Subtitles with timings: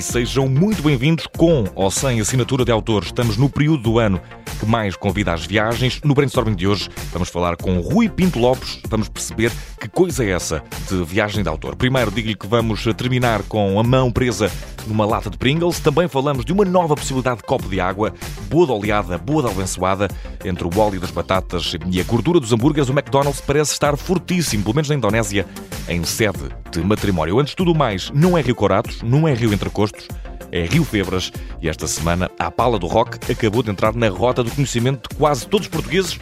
[0.00, 3.02] e sejam muito bem-vindos com ou sem assinatura de autor.
[3.02, 4.18] Estamos no período do ano
[4.60, 6.00] que mais convida às viagens.
[6.04, 9.50] No brainstorming de hoje vamos falar com Rui Pinto Lopes, vamos perceber
[9.80, 11.74] que coisa é essa de viagem de autor.
[11.74, 14.52] Primeiro digo-lhe que vamos terminar com a mão presa
[14.86, 15.80] numa lata de Pringles.
[15.80, 18.12] Também falamos de uma nova possibilidade de copo de água,
[18.50, 20.08] boa de oleada, boa de abençoada.
[20.44, 24.62] Entre o óleo das batatas e a gordura dos hambúrgueres, o McDonald's parece estar fortíssimo,
[24.62, 25.46] pelo menos na Indonésia,
[25.88, 27.38] em sede de matrimónio.
[27.38, 30.06] Antes de tudo mais, não é Rio Coratos, não é Rio Entrecostos,
[30.52, 34.42] é Rio Febras e esta semana a Pala do Rock acabou de entrar na rota
[34.42, 36.18] do conhecimento de quase todos os portugueses,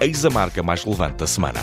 [0.00, 1.60] eis a marca mais relevante da semana.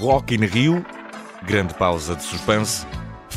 [0.00, 0.84] Rock in Rio,
[1.46, 2.86] grande pausa de suspense.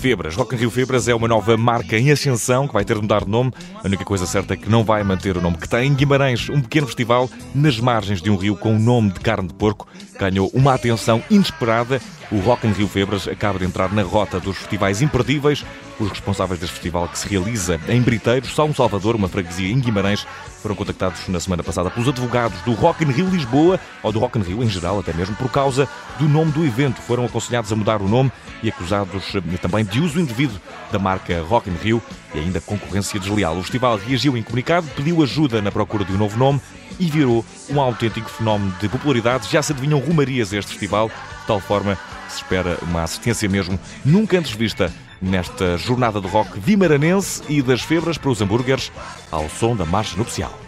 [0.03, 0.35] Febras.
[0.35, 3.23] Rock in Rio Febras é uma nova marca em ascensão que vai ter de mudar
[3.23, 3.53] de nome.
[3.81, 5.93] A única coisa certa é que não vai manter o nome que tem.
[5.93, 9.53] Guimarães, um pequeno festival nas margens de um rio com o nome de carne de
[9.53, 9.87] porco,
[10.19, 12.01] ganhou uma atenção inesperada.
[12.33, 15.63] O Rock in Rio Febras acaba de entrar na rota dos festivais imperdíveis.
[15.99, 20.25] Os responsáveis deste festival que se realiza em Briteiros, São Salvador, uma freguesia em Guimarães,
[20.59, 24.39] foram contactados na semana passada pelos advogados do Rock in Rio Lisboa, ou do Rock
[24.39, 26.99] in Rio em geral, até mesmo por causa do nome do evento.
[27.03, 28.31] Foram aconselhados a mudar o nome
[28.63, 30.59] e acusados eh, também de uso indevido
[30.91, 32.01] da marca Rock in Rio
[32.33, 33.55] e ainda concorrência desleal.
[33.59, 36.59] O festival reagiu em comunicado, pediu ajuda na procura de um novo nome
[36.99, 39.47] e virou um autêntico fenómeno de popularidade.
[39.51, 41.95] Já se adivinham rumarias a este festival, de tal forma
[42.33, 47.81] se espera uma assistência mesmo nunca antes vista nesta jornada de rock vimaranense e das
[47.81, 48.91] febras para os hambúrgueres
[49.31, 50.62] ao som da marcha nupcial.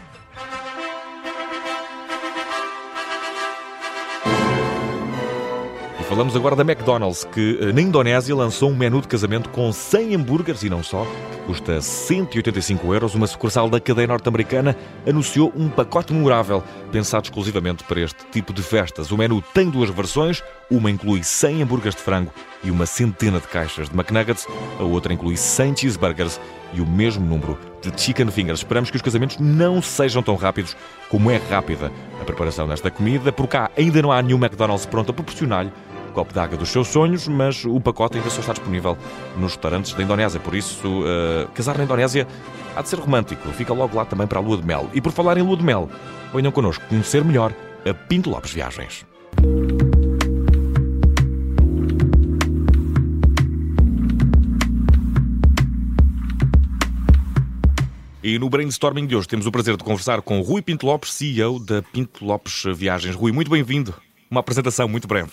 [6.07, 10.15] Falamos agora da McDonald's, que eh, na Indonésia lançou um menu de casamento com 100
[10.15, 11.05] hambúrgueres e não só,
[11.47, 13.15] custa 185 euros.
[13.15, 18.61] Uma sucursal da cadeia norte-americana anunciou um pacote memorável pensado exclusivamente para este tipo de
[18.61, 19.11] festas.
[19.11, 22.31] O menu tem duas versões, uma inclui 100 hambúrgueres de frango
[22.63, 24.47] e uma centena de caixas de McNuggets,
[24.79, 26.39] a outra inclui 100 cheeseburgers
[26.71, 27.57] e o mesmo número
[27.91, 28.59] de chicken fingers.
[28.59, 30.75] Esperamos que os casamentos não sejam tão rápidos
[31.09, 31.91] como é rápida
[32.21, 33.31] a preparação desta comida.
[33.31, 35.71] Por cá ainda não há nenhum McDonald's pronto a proporcionar-lhe
[36.15, 38.97] copo d'água dos seus sonhos, mas o pacote ainda só está disponível
[39.37, 40.39] nos restaurantes da Indonésia.
[40.39, 42.25] Por isso, uh, casar na Indonésia
[42.75, 43.49] há de ser romântico.
[43.49, 44.89] Fica logo lá também para a lua de mel.
[44.93, 45.89] E por falar em lua de mel,
[46.33, 47.53] venham connosco conhecer melhor
[47.87, 49.05] a Pinto Lopes Viagens.
[58.25, 61.59] E no brainstorming de hoje temos o prazer de conversar com Rui Pinto Lopes, CEO
[61.59, 63.13] da Pinto Lopes Viagens.
[63.13, 63.93] Rui, muito bem-vindo.
[64.31, 65.29] Uma apresentação muito breve.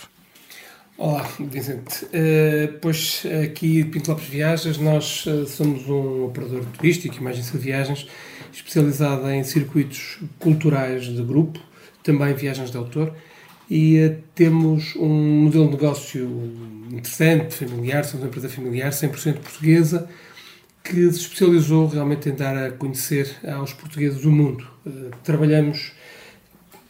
[0.98, 2.04] Olá, Vicente.
[2.04, 8.06] Uh, pois aqui Pinto Lopes Viagens, nós uh, somos um operador turístico, imagem de viagens,
[8.52, 11.58] especializado em circuitos culturais de grupo,
[12.02, 13.14] também viagens de autor,
[13.70, 16.28] e uh, temos um modelo de negócio
[16.90, 20.10] interessante, familiar, somos uma empresa familiar, 100% portuguesa,
[20.82, 24.66] que se especializou realmente em dar a conhecer aos portugueses o mundo.
[25.22, 25.92] trabalhamos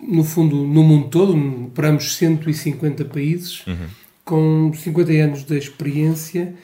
[0.01, 1.37] no fundo, no mundo todo,
[1.67, 3.87] operamos 150 países, uhum.
[4.25, 6.55] com 50 anos de experiência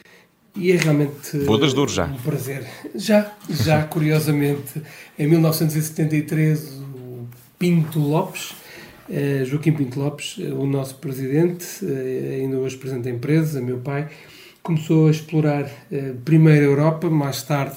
[0.56, 2.06] e é realmente Bodas duras já.
[2.06, 2.66] um prazer.
[2.94, 4.82] Já, já, curiosamente,
[5.16, 7.28] em 1973, o
[7.58, 8.54] Pinto Lopes,
[9.08, 13.78] eh, Joaquim Pinto Lopes, eh, o nosso presidente, eh, ainda hoje presidente da empresa, meu
[13.78, 14.08] pai,
[14.68, 15.70] começou a explorar
[16.26, 17.76] primeiro a Europa, mais tarde,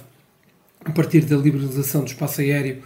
[0.83, 2.83] a partir da liberalização do espaço aéreo,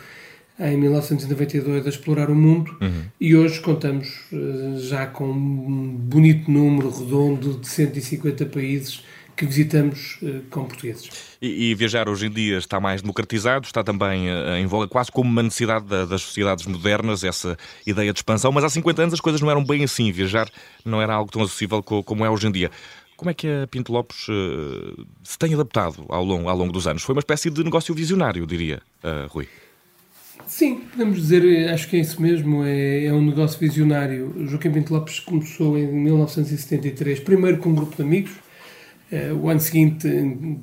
[0.60, 3.04] em 1992 a explorar o mundo uhum.
[3.20, 9.04] e hoje contamos uh, já com um bonito número redondo de 150 países
[9.36, 11.10] que visitamos uh, com portugueses.
[11.42, 15.12] E, e, viajar hoje em dia está mais democratizado, está também uh, em voga quase
[15.12, 19.14] como uma necessidade da, das sociedades modernas, essa ideia de expansão, mas há 50 anos
[19.16, 20.50] as coisas não eram bem assim, viajar
[20.86, 22.72] não era algo tão acessível co, como é hoje em dia.
[23.18, 24.28] Como é que a Pinto Lopes
[25.24, 27.02] se tem adaptado ao longo, ao longo dos anos?
[27.04, 28.82] Foi uma espécie de negócio visionário, diria,
[29.30, 29.48] Rui.
[30.48, 34.32] Sim, podemos dizer, acho que é isso mesmo, é, é um negócio visionário.
[34.36, 38.32] O Joaquim Pinto Lopes começou em 1973, primeiro com um grupo de amigos.
[39.12, 40.08] Uh, o ano seguinte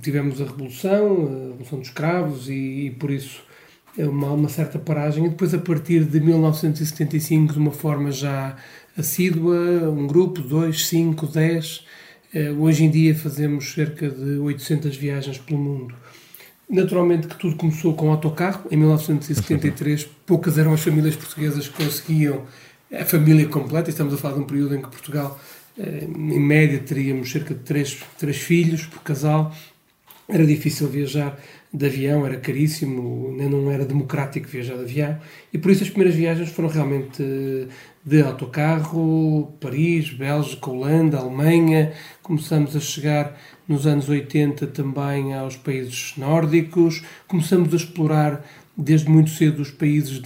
[0.00, 3.42] tivemos a Revolução, a Revolução dos Cravos, e, e por isso
[3.98, 5.26] é uma, uma certa paragem.
[5.26, 8.56] E depois, a partir de 1975, de uma forma já
[8.96, 11.84] assídua, um grupo, dois, cinco, dez.
[12.34, 15.94] Uh, hoje em dia fazemos cerca de 800 viagens pelo mundo.
[16.68, 18.66] Naturalmente que tudo começou com o autocarro.
[18.70, 22.46] Em 1973, poucas eram as famílias portuguesas que conseguiam
[22.90, 23.90] a família completa.
[23.90, 25.38] Estamos a falar de um período em que Portugal,
[25.78, 29.54] eh, em média, teríamos cerca de três, três filhos por casal.
[30.28, 31.38] Era difícil viajar
[31.72, 35.18] de avião, era caríssimo, não era democrático viajar de avião,
[35.52, 37.22] e por isso as primeiras viagens foram realmente
[38.04, 41.92] de autocarro, Paris, Bélgica, Holanda, Alemanha.
[42.20, 47.02] Começamos a chegar nos anos 80 também aos países nórdicos.
[47.28, 48.44] Começamos a explorar
[48.76, 50.20] desde muito cedo os países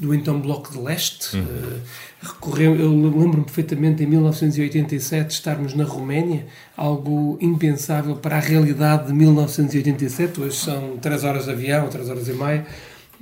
[0.00, 1.36] do então Bloco de Leste.
[1.36, 1.42] Uhum.
[1.42, 6.46] Uh, eu lembro-me perfeitamente em 1987 estarmos na Roménia,
[6.76, 10.40] algo impensável para a realidade de 1987.
[10.40, 12.66] Hoje são 3 horas de avião, 3 horas e meia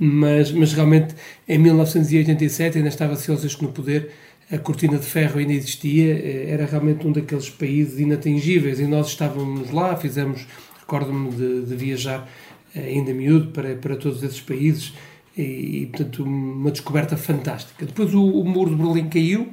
[0.03, 1.13] mas, mas realmente
[1.47, 4.11] em 1987 ainda estava Ceausescu no poder,
[4.51, 9.09] a cortina de ferro ainda existia, eh, era realmente um daqueles países inatingíveis e nós
[9.09, 10.47] estávamos lá, fizemos,
[10.79, 14.93] recordo-me de, de, viajar eh, ainda miúdo para, para todos esses países
[15.37, 15.41] e,
[15.81, 17.85] e portanto, uma descoberta fantástica.
[17.85, 19.49] Depois o, o muro de Berlim caiu,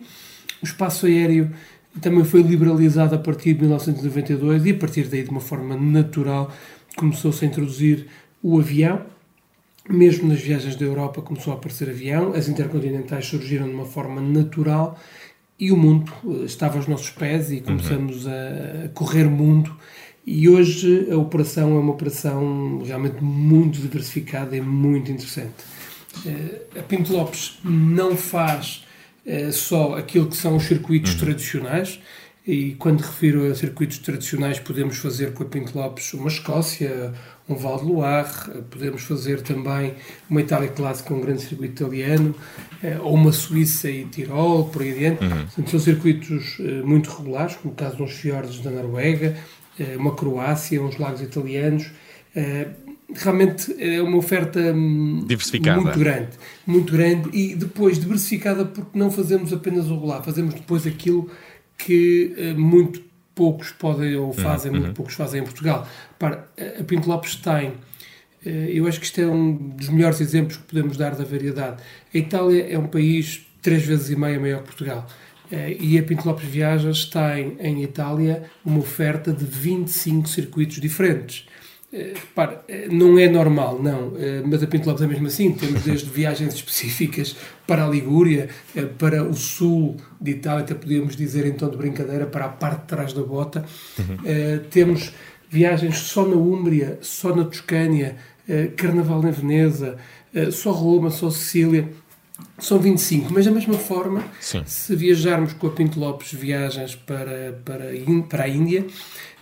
[0.62, 1.50] o espaço aéreo
[2.00, 6.52] também foi liberalizado a partir de 1992 e a partir daí, de uma forma natural,
[6.96, 8.06] começou-se a introduzir
[8.42, 9.02] o avião,
[9.88, 14.20] mesmo nas viagens da Europa começou a aparecer avião, as intercontinentais surgiram de uma forma
[14.20, 14.98] natural
[15.58, 18.32] e o mundo eh, estava aos nossos pés e começamos uhum.
[18.84, 19.74] a correr mundo.
[20.30, 25.54] E hoje a operação é uma operação realmente muito diversificada e muito interessante.
[26.26, 28.84] Eh, a Pinto Lopes não faz
[29.24, 31.20] eh, só aquilo que são os circuitos uhum.
[31.20, 31.98] tradicionais,
[32.46, 37.12] e quando refiro a circuitos tradicionais, podemos fazer com a Pinto Lopes uma Escócia,
[37.46, 38.28] um Val de Loire,
[38.70, 39.94] podemos fazer também
[40.30, 42.34] uma Itália clássica, um grande circuito italiano,
[42.82, 45.24] eh, ou uma Suíça e Tirol, por aí adiante.
[45.24, 45.30] Uhum.
[45.30, 49.36] Portanto, são circuitos eh, muito regulares, como o caso uns fiordes da Noruega, eh,
[49.96, 51.90] uma Croácia, uns lagos italianos.
[53.14, 55.80] Realmente é uma oferta hum, diversificada.
[55.80, 56.28] muito grande,
[56.66, 61.30] muito grande e depois diversificada porque não fazemos apenas o rolar, fazemos depois aquilo
[61.78, 63.02] que muito
[63.34, 64.80] poucos podem ou fazem, uhum.
[64.80, 65.88] muito poucos fazem em Portugal.
[66.18, 66.48] Para,
[66.78, 67.72] a Pinto Lopes tem,
[68.44, 71.80] eh, eu acho que isto é um dos melhores exemplos que podemos dar da variedade.
[72.12, 75.06] A Itália é um país três vezes e meia maior que Portugal.
[75.50, 81.46] Eh, e a Pinto Lopes Viagens tem em Itália uma oferta de 25 circuitos diferentes.
[81.92, 82.12] Eh,
[82.68, 84.12] eh, não é normal, não,
[84.46, 85.52] mas a Pinto Lopes é mesmo assim.
[85.52, 87.36] Temos desde viagens específicas
[87.66, 88.48] para a Ligúria,
[88.98, 92.86] para o sul de Itália, até podíamos dizer então de brincadeira, para a parte de
[92.86, 93.64] trás da bota.
[93.98, 94.16] Uhum.
[94.70, 95.12] Temos
[95.50, 98.16] viagens só na Úmbria, só na Toscânia,
[98.76, 99.96] Carnaval em Veneza,
[100.50, 101.88] só Roma, só Sicília.
[102.58, 104.62] São 25, mas da mesma forma, Sim.
[104.66, 107.84] se viajarmos com a Pinto Lopes viagens para, para,
[108.28, 108.84] para a Índia,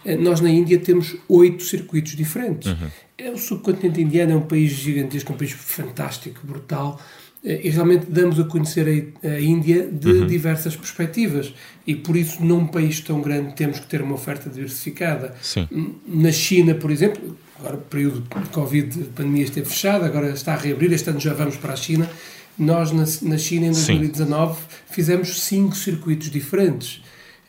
[0.05, 2.73] eh, nós na Índia temos oito circuitos diferentes.
[2.73, 2.89] Uhum.
[3.19, 7.01] É, o subcontinente indiano é um país gigantesco, um país fantástico, brutal,
[7.43, 10.27] eh, e realmente damos a conhecer a, a Índia de uhum.
[10.27, 11.55] diversas perspectivas.
[11.87, 15.35] E por isso, num país tão grande, temos que ter uma oferta diversificada.
[15.41, 15.69] Sim.
[16.07, 20.53] Na China, por exemplo, agora o período de Covid, de pandemia esteve fechado, agora está
[20.53, 22.09] a reabrir, este ano já vamos para a China.
[22.58, 24.61] Nós, na, na China, em 2019, Sim.
[24.91, 27.03] fizemos cinco circuitos diferentes.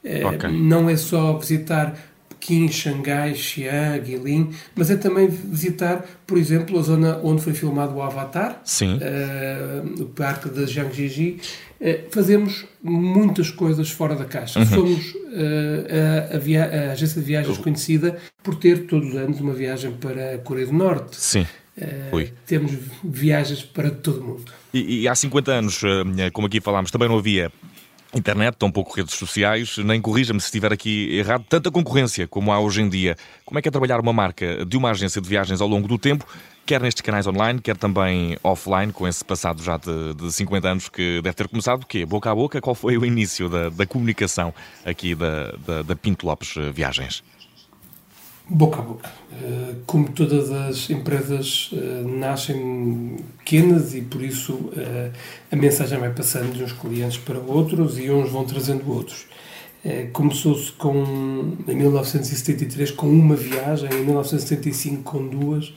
[0.03, 0.51] Eh, okay.
[0.51, 1.97] Não é só visitar
[2.39, 7.95] Pequim, Xangai, Xi'an, Guilin, mas é também visitar, por exemplo, a zona onde foi filmado
[7.95, 11.39] o Avatar, uh, o parque de Jiangxi.
[11.81, 14.59] Uh, fazemos muitas coisas fora da caixa.
[14.59, 14.65] Uhum.
[14.65, 19.53] Somos uh, a, a, a, agência de viagens conhecida por ter todos os anos uma
[19.53, 21.17] viagem para a Coreia do Norte.
[21.17, 21.45] Sim.
[21.77, 22.71] Uh, temos
[23.03, 24.51] viagens para todo o mundo.
[24.73, 25.81] E, e há 50 anos,
[26.33, 27.51] como aqui falámos, também não havia
[28.13, 32.59] internet, tão pouco redes sociais, nem corrija-me se estiver aqui errado, tanta concorrência como há
[32.59, 33.15] hoje em dia.
[33.45, 35.97] Como é que é trabalhar uma marca de uma agência de viagens ao longo do
[35.97, 36.25] tempo,
[36.65, 40.89] quer nestes canais online, quer também offline, com esse passado já de, de 50 anos
[40.89, 42.05] que deve ter começado, o quê?
[42.05, 44.53] Boca a boca, qual foi o início da, da comunicação
[44.85, 47.23] aqui da, da, da Pinto Lopes Viagens?
[48.49, 49.11] Boca a boca.
[49.43, 55.11] Eh, como todas as empresas eh, nascem pequenas e por isso eh,
[55.51, 59.27] a mensagem vai passando de uns clientes para outros e uns vão trazendo outros.
[60.11, 65.73] Começou-se com, em 1973 com uma viagem, em 1975 com duas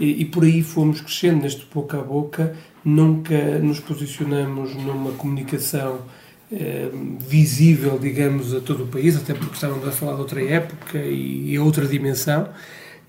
[0.00, 2.56] e, e por aí fomos crescendo neste boca a boca.
[2.84, 6.00] Nunca nos posicionamos numa comunicação
[7.18, 11.58] visível, digamos, a todo o país, até porque estávamos a falar de outra época e,
[11.58, 12.48] outra dimensão.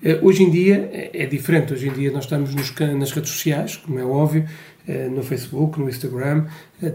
[0.02, 3.30] Eh, hoje em dia é, é diferente, hoje em dia nós estamos nos, nas redes
[3.30, 4.46] sociais, como é óbvio,
[4.88, 6.46] eh, no Facebook, no Instagram,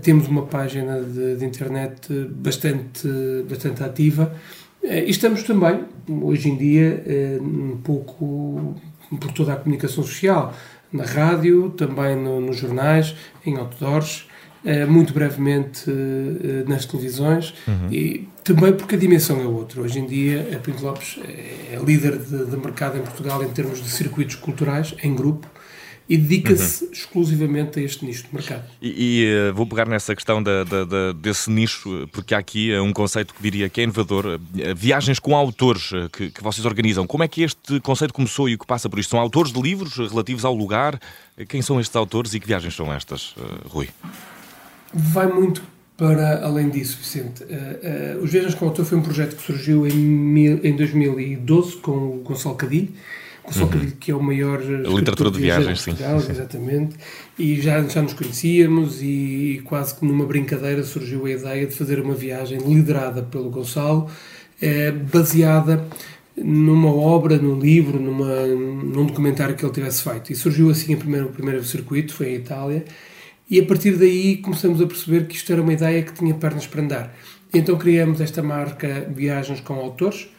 [0.02, 3.08] temos uma página de, de internet bastante,
[3.48, 4.34] bastante ativa.
[4.82, 7.04] E estamos também, hoje em dia,
[7.42, 8.76] um pouco
[9.20, 10.54] por toda a comunicação social,
[10.92, 13.16] na rádio, também no, nos jornais,
[13.46, 14.29] em outdoors,
[14.88, 15.86] muito brevemente
[16.68, 17.92] nas televisões uhum.
[17.92, 19.82] e também porque a dimensão é outra.
[19.82, 23.82] Hoje em dia, a Pinto Lopes é líder de, de mercado em Portugal em termos
[23.82, 25.48] de circuitos culturais, em grupo
[26.10, 26.92] e dedica-se uhum.
[26.92, 28.64] exclusivamente a este nicho de mercado.
[28.82, 32.76] E, e uh, vou pegar nessa questão da, da, da, desse nicho, porque há aqui
[32.80, 34.40] um conceito que diria que é inovador: uh,
[34.76, 37.06] viagens com autores que, que, vocês organizam.
[37.06, 39.12] Como é que este conceito começou e o que passa por isto?
[39.12, 41.00] São autores de livros relativos ao lugar?
[41.48, 43.36] Quem são estes autores e que viagens são estas,
[43.68, 43.88] Rui?
[44.94, 45.64] Vai muito
[45.96, 47.44] para além disso, Vicente.
[48.22, 52.22] os Viagens com Autor foi um projeto que surgiu em, mil, em 2012 com o
[52.24, 52.94] Gonçalo Cadilho
[53.52, 53.92] só uhum.
[54.00, 55.92] que é o maior a literatura de viagens, sim.
[55.92, 56.96] Portugal, exatamente.
[57.38, 62.00] E já, já nos conhecíamos e quase que numa brincadeira surgiu a ideia de fazer
[62.00, 64.10] uma viagem liderada pelo Gonçalo,
[64.62, 65.84] eh, baseada
[66.38, 70.32] numa obra, num livro, numa, num documentário que ele tivesse feito.
[70.32, 72.86] E surgiu assim a primeira, o primeiro circuito, foi em Itália,
[73.50, 76.68] e a partir daí começamos a perceber que isto era uma ideia que tinha pernas
[76.68, 77.16] para andar.
[77.54, 80.30] Então criamos esta marca Viagens com Autores,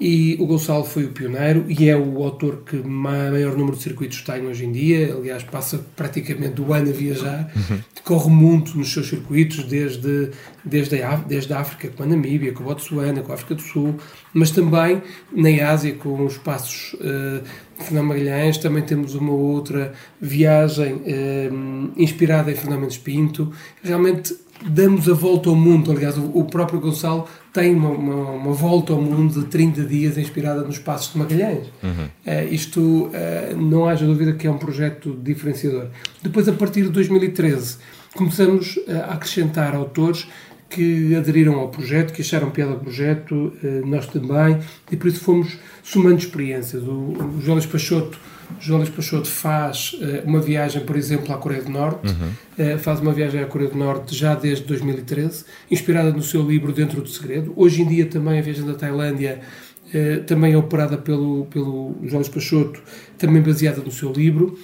[0.00, 4.22] e o Gonçalo foi o pioneiro e é o autor que maior número de circuitos
[4.22, 5.14] tem hoje em dia.
[5.14, 7.78] Aliás, passa praticamente o ano a viajar, uhum.
[8.04, 10.30] corre muito nos seus circuitos, desde,
[10.64, 13.62] desde, a, desde a África com a Namíbia, com a Botsuana, com a África do
[13.62, 13.96] Sul,
[14.32, 15.02] mas também
[15.32, 17.42] na Ásia com os passos uh,
[17.78, 18.58] Fernando Magalhães.
[18.58, 23.52] Também temos uma outra viagem uh, inspirada em Fernando Mendes Pinto.
[23.82, 24.34] Realmente
[24.66, 25.90] damos a volta ao mundo.
[25.90, 30.62] Aliás, o, próprio Gonçalo tem uma, uma, uma, volta ao mundo de 30 dias inspirada
[30.62, 31.66] nos Passos de Magalhães.
[31.82, 32.04] Uhum.
[32.04, 35.86] Uh, isto, uh, não haja dúvida que é um projeto diferenciador.
[36.22, 37.78] Depois, a partir de 2013,
[38.14, 40.26] começamos uh, a acrescentar autores
[40.68, 43.54] que aderiram ao projeto, que acharam piada ao projeto,
[43.86, 44.58] nós também,
[44.92, 46.82] e por isso fomos somando experiências.
[46.82, 48.18] O, o Jonas Pachoto
[48.60, 52.74] João Luís Peixoto faz uh, uma viagem, por exemplo, à Coreia do Norte, uhum.
[52.74, 56.72] uh, faz uma viagem à Coreia do Norte já desde 2013, inspirada no seu livro
[56.72, 57.52] Dentro do Segredo.
[57.56, 59.40] Hoje em dia também a viagem da Tailândia
[59.86, 62.80] uh, também é operada pelo, pelo João Luís Peixoto,
[63.16, 64.58] também baseada no seu livro,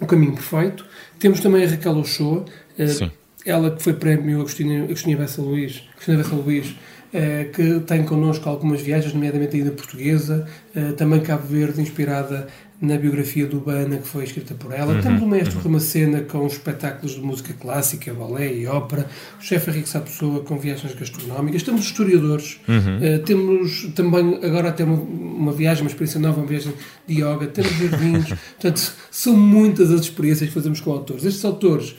[0.00, 0.84] O Caminho Perfeito.
[1.18, 2.44] Temos também a Raquel Ochoa,
[3.46, 6.74] ela que foi prémio Agostinho, Agostinho Bessa Luís, Agostinho Bessa Luís
[7.52, 10.48] que tem connosco algumas viagens, nomeadamente ainda portuguesa,
[10.96, 12.48] também Cabo Verde, inspirada
[12.84, 14.94] na biografia do Bana, que foi escrita por ela.
[14.94, 15.80] Uhum, Temos o Maestro uhum.
[15.80, 19.06] cena com espetáculos de música clássica, balé e ópera.
[19.40, 21.62] O chefe Henrique Sá Pessoa com viagens gastronómicas.
[21.62, 22.60] Temos historiadores.
[22.68, 22.98] Uhum.
[22.98, 26.72] Uh, temos também, agora até uma, uma, viagem, uma experiência nova, uma viagem
[27.06, 27.46] de yoga.
[27.46, 28.28] Temos jardins.
[28.60, 31.24] Portanto, são muitas as experiências que fazemos com autores.
[31.24, 31.96] Estes autores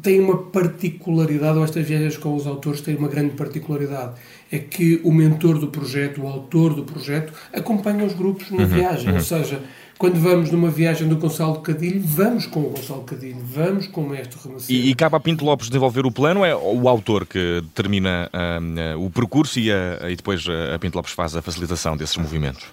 [0.00, 4.14] têm uma particularidade, ou estas viagens com os autores têm uma grande particularidade.
[4.50, 8.66] É que o mentor do projeto, o autor do projeto, acompanha os grupos na uhum,
[8.66, 9.12] viagem.
[9.12, 9.60] Ou seja,
[9.98, 14.08] quando vamos numa viagem do Gonçalo Cadilho, vamos com o Gonçalo Cadilho, vamos com o
[14.08, 14.78] mestre Ramaceno.
[14.78, 19.04] E, e cabe a Pinto Lopes desenvolver o plano, é o autor que determina uh,
[19.04, 22.64] o percurso e, a, e depois a Pinto Lopes faz a facilitação desses movimentos?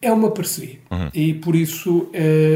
[0.00, 1.10] É uma parceria uhum.
[1.12, 2.12] e por isso uh,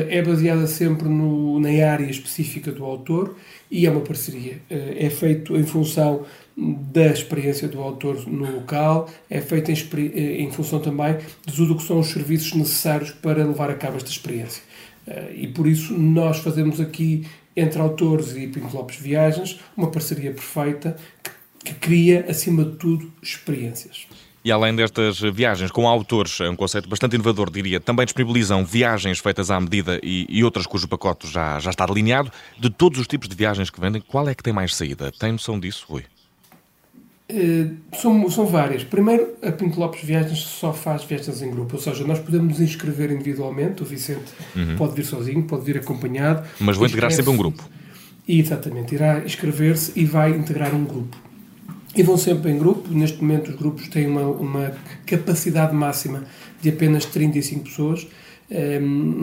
[0.08, 3.36] é baseada sempre no, na área específica do autor
[3.68, 4.60] e é uma parceria.
[4.70, 6.24] Uh, é feito em função
[6.56, 11.72] da experiência do autor no local, é feita em, eh, em, função também de tudo
[11.72, 14.62] o que são os serviços necessários para levar a cabo esta experiência.
[15.34, 20.94] E por isso nós fazemos aqui, entre autores e Pinto Lopes Viagens, uma parceria perfeita
[21.24, 21.30] que,
[21.64, 24.06] que cria, acima de tudo, experiências.
[24.44, 29.20] E além destas viagens com autores, é um conceito bastante inovador, diria, também disponibilizam viagens
[29.20, 32.30] feitas à medida e, e, outras cujo pacote já, já está delineado.
[32.58, 35.12] De todos os tipos de viagens que vendem, qual é que tem mais saída?
[35.12, 36.04] Tem noção disso, Rui?
[37.30, 38.82] Uh, são, são várias.
[38.82, 42.60] Primeiro, a Pinto Lopes Viagens só faz viagens em grupo, ou seja, nós podemos nos
[42.60, 44.76] inscrever individualmente, o Vicente uhum.
[44.76, 46.46] pode vir sozinho, pode vir acompanhado.
[46.58, 47.62] Mas vou integrar sempre um grupo.
[48.26, 51.16] Exatamente, irá inscrever-se e vai integrar um grupo
[51.94, 52.88] e vão sempre em grupo.
[52.92, 54.72] Neste momento, os grupos têm uma, uma
[55.06, 56.24] capacidade máxima
[56.60, 58.06] de apenas 35 pessoas.
[58.50, 58.80] Ehm,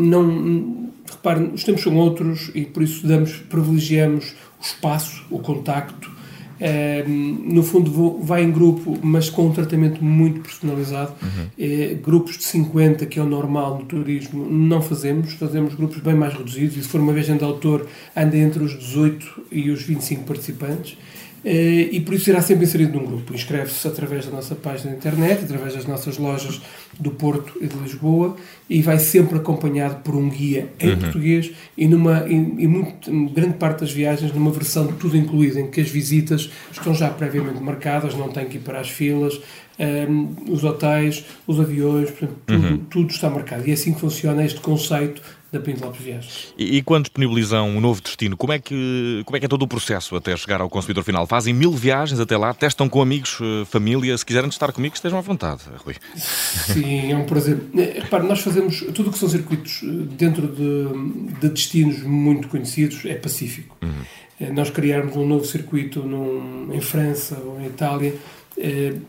[0.10, 6.12] não, reparem, os tempos são outros e por isso damos, privilegiamos o espaço, o contacto.
[6.60, 11.14] Ehm, no fundo, vai em grupo, mas com um tratamento muito personalizado.
[11.22, 11.46] Uhum.
[11.58, 15.34] É, grupos de 50, que é o normal no turismo, não fazemos.
[15.34, 16.76] Fazemos grupos bem mais reduzidos.
[16.78, 20.98] E se for uma viagem de autor, anda entre os 18 e os 25 participantes.
[21.44, 23.34] Eh, e por isso será sempre inserido num grupo.
[23.34, 26.62] Inscreve-se através da nossa página na internet, através das nossas lojas
[27.00, 28.36] do Porto e de Lisboa
[28.70, 31.00] e vai sempre acompanhado por um guia em uhum.
[31.00, 35.60] português e numa e, e muito, grande parte das viagens numa versão de tudo incluído,
[35.60, 39.36] em que as visitas estão já previamente marcadas, não tem que ir para as filas,
[39.36, 39.42] um,
[39.80, 42.78] ehm, os hotéis, os aviões, portanto, tudo, uhum.
[42.90, 43.66] tudo está marcado.
[43.66, 46.54] E é assim que funciona este conceito da Pinto Lopes Viagens.
[46.58, 49.64] E, e, quando disponibilizam um novo destino, como é, que, como é que é todo
[49.64, 51.26] o processo até chegar ao consumidor final?
[51.26, 55.18] Fazem mil viagens até lá, testam com amigos, eh, família, se quiserem estar comigo, estejam
[55.18, 55.96] à vontade, Rui.
[56.16, 57.58] Sim, é um prazer.
[57.76, 59.88] É, repare, nós fazemos tudo o que são circuitos eh,
[60.18, 63.76] dentro de, de destinos muito conhecidos, é pacífico.
[63.82, 64.54] Uhum.
[64.54, 68.16] Nós criarmos um novo circuito num, em França ou em Itália,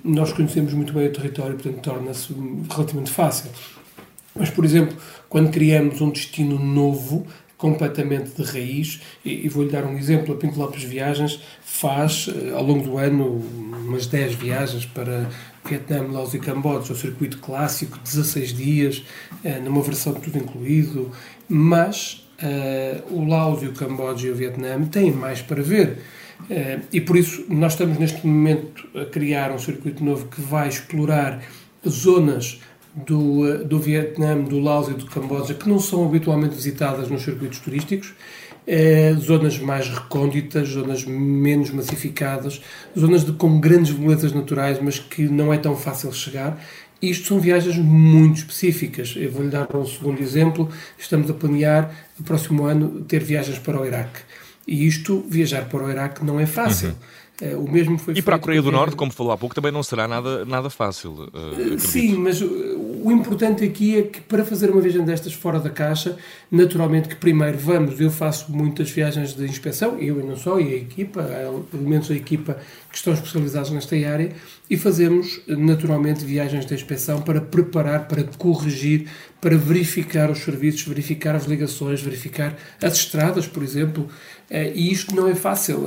[0.02, 2.34] nós conhecemos muito bem o território, portanto torna-se
[2.68, 3.48] relativamente fácil.
[4.34, 4.96] Mas, por exemplo,
[5.28, 10.36] quando criamos um destino novo, completamente de raiz, e, e vou-lhe dar um exemplo, a
[10.36, 15.28] Pinto Lopes Viagens faz, eh, ao longo do ano, umas 10 viagens para
[15.68, 19.04] Vietnã, Laos e Camboja, o circuito clássico, 16 dias,
[19.44, 21.10] eh, numa versão de tudo incluído,
[21.48, 25.98] mas uh, o Laos e o Camboja e o Vietnã têm mais para ver.
[26.42, 30.68] Uh, e por isso nós estamos neste momento a criar um circuito novo que vai
[30.68, 31.42] explorar
[31.86, 32.60] zonas
[32.94, 37.22] do, eh, do Vietnã, do Laos e do Camboja, que não são habitualmente visitadas nos
[37.22, 38.14] circuitos turísticos,
[38.66, 42.60] é, zonas mais recônditas, zonas menos massificadas,
[42.98, 46.62] zonas de, com grandes belezas naturais, mas que não é tão fácil chegar.
[47.00, 49.14] Isto são viagens muito específicas.
[49.16, 50.68] Eu vou-lhe dar um segundo exemplo.
[50.98, 54.20] Estamos a planear, no próximo ano, ter viagens para o Iraque.
[54.68, 56.90] E isto, viajar para o Iraque, não é fácil.
[56.90, 56.94] Uhum.
[57.40, 59.72] É, o mesmo foi e para a Coreia do Norte, como falou há pouco, também
[59.72, 61.12] não será nada, nada fácil.
[61.12, 62.42] Uh, Sim, mas
[63.02, 66.16] o importante aqui é que para fazer uma viagem destas fora da caixa,
[66.50, 70.74] naturalmente que primeiro vamos, eu faço muitas viagens de inspeção, eu e não só, e
[70.74, 72.58] a equipa, há elementos da equipa
[72.90, 74.32] que estão especializados nesta área,
[74.68, 79.08] e fazemos naturalmente viagens de inspeção para preparar, para corrigir,
[79.40, 84.08] para verificar os serviços, verificar as ligações, verificar as estradas, por exemplo,
[84.50, 85.86] eh, e isto não é fácil.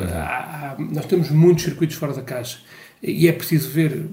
[0.92, 2.60] Nós temos muitos circuitos fora da caixa.
[3.06, 4.06] E é preciso ver,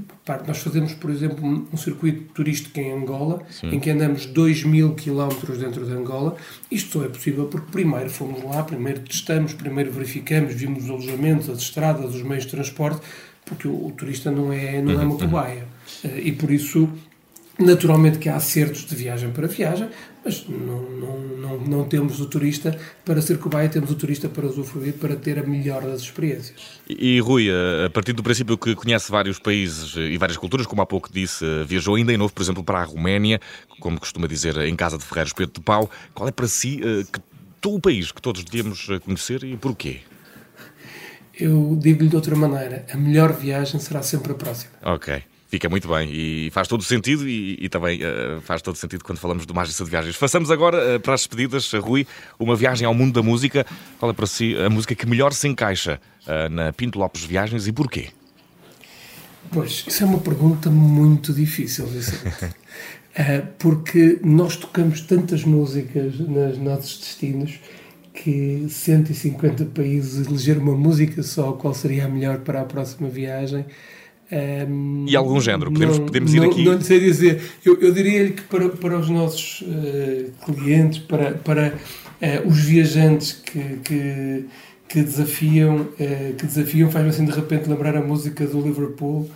[0.49, 3.68] nós fazemos, por exemplo, um circuito turístico em Angola, Sim.
[3.68, 6.37] em que andamos 2 mil quilómetros dentro de Angola.
[6.68, 11.49] Isto só é possível porque primeiro fomos lá, primeiro testamos, primeiro verificamos, vimos os alojamentos,
[11.49, 13.00] as estradas, os meios de transporte,
[13.44, 15.18] porque o, o turista não é, não é uma uhum, uhum.
[15.18, 15.68] cobaia.
[16.02, 16.88] Eh, e por isso
[17.59, 19.89] Naturalmente que há acertos de viagem para viagem,
[20.25, 24.47] mas não, não, não, não, temos o turista para ser cobaia, temos o turista para
[24.47, 26.80] usufruir, para ter a melhor das experiências.
[26.89, 30.80] E, e Rui, a partir do princípio que conhece vários países e várias culturas, como
[30.80, 33.41] há pouco disse, viajou ainda em novo, por exemplo, para a Roménia,
[33.78, 35.91] como costuma dizer, em casa de Ferreiros Pedro de Pau.
[36.15, 40.00] Qual é para si eh, que, o país que todos devíamos eh, conhecer e porquê?
[41.39, 44.73] Eu digo-lhe de outra maneira, a melhor viagem será sempre a próxima.
[44.82, 45.29] Ok.
[45.50, 48.78] Fica muito bem e faz todo o sentido e, e também uh, faz todo o
[48.78, 50.15] sentido quando falamos de uma agência de viagens.
[50.15, 52.06] Façamos agora uh, para as despedidas, Rui,
[52.39, 53.67] uma viagem ao mundo da música.
[53.99, 57.67] Qual é para si a música que melhor se encaixa uh, na Pinto Lopes Viagens
[57.67, 58.10] e porquê?
[59.50, 61.89] Pois, isso é uma pergunta muito difícil,
[63.58, 67.58] porque nós tocamos tantas músicas nos nossos destinos
[68.15, 73.65] que 150 países eleger uma música só, qual seria a melhor para a próxima viagem?
[74.32, 75.73] Um, e algum género?
[75.73, 76.64] Podemos, não, podemos ir não, aqui.
[76.64, 77.43] Não lhe sei dizer.
[77.64, 83.32] Eu, eu diria-lhe que para, para os nossos uh, clientes, para, para uh, os viajantes
[83.32, 84.45] que, que,
[84.88, 89.28] que desafiam, uh, que desafiam faz-me assim de repente lembrar a música do Liverpool.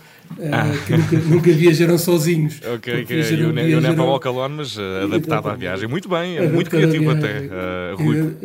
[0.51, 0.71] Ah.
[0.85, 2.59] que nunca, nunca, viajajaram sozinhos.
[2.75, 3.19] Ok, ok.
[3.39, 5.87] Eu, nem eu never walk alone, mas adaptado à viagem.
[5.87, 7.49] Muito bem, é muito criativo até,
[7.97, 8.35] Rui.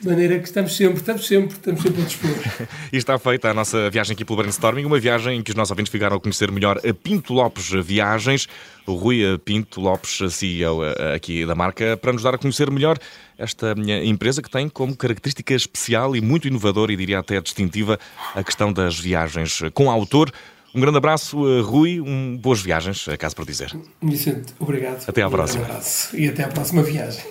[0.00, 2.30] De maneira que estamos sempre, estamos sempre, estamos sempre a dispor.
[2.92, 5.70] e está feita a nossa viagem aqui pelo Brainstorming, uma viagem em que os nossos
[5.70, 8.46] ouvintes ficaram a conhecer melhor a Pinto Lopes Viagens,
[8.86, 12.98] o Rui Pinto Lopes, CEO eh, aqui da marca, para nos dar a conhecer melhor
[13.38, 17.98] esta empresa que tem como característica especial e muito inovadora e diria até distintiva
[18.34, 20.30] a questão das viagens com autor.
[20.72, 23.76] Um grande abraço, Rui, um, boas viagens, caso por dizer.
[24.00, 25.04] Vicente, obrigado.
[25.08, 25.62] Até à próxima.
[25.62, 27.24] Um abraço e até à próxima viagem.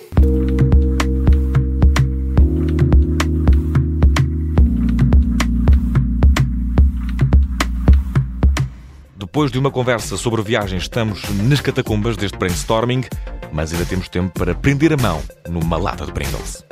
[9.16, 13.04] Depois de uma conversa sobre viagens, estamos nas catacumbas deste brainstorming,
[13.52, 16.62] mas ainda temos tempo para prender a mão numa lata de Pringles.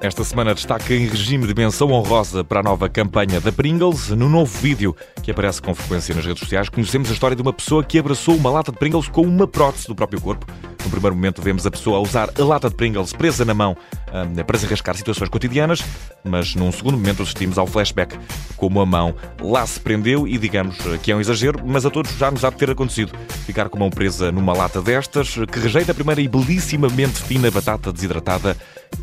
[0.00, 4.10] Esta semana destaca em regime de menção honrosa para a nova campanha da Pringles.
[4.10, 7.52] No novo vídeo que aparece com frequência nas redes sociais, conhecemos a história de uma
[7.52, 10.46] pessoa que abraçou uma lata de Pringles com uma prótese do próprio corpo.
[10.88, 13.76] No primeiro momento, vemos a pessoa a usar a lata de Pringles presa na mão
[14.10, 15.84] um, para desenrascar situações cotidianas,
[16.24, 18.18] mas num segundo momento assistimos ao flashback,
[18.56, 22.10] como a mão lá se prendeu e digamos que é um exagero, mas a todos
[22.16, 23.12] já nos há de ter acontecido
[23.44, 27.50] ficar com a mão presa numa lata destas, que rejeita a primeira e belíssimamente fina
[27.50, 28.56] batata desidratada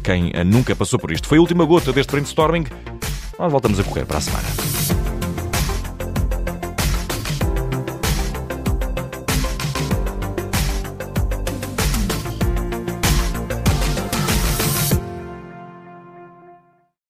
[0.04, 1.28] quem nunca passou por isto.
[1.28, 2.66] Foi a última gota deste brainstorming.
[3.38, 4.95] Nós voltamos a correr para a semana.